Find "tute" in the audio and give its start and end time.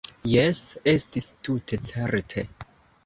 1.49-1.81